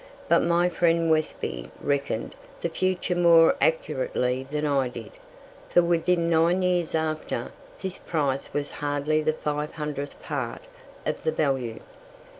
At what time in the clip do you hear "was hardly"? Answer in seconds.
8.51-9.21